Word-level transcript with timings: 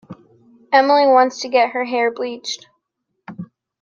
Emily 0.73 1.05
wants 1.05 1.41
to 1.41 1.47
get 1.47 1.73
her 1.73 1.85
hair 1.85 2.11
bleached. 2.11 2.65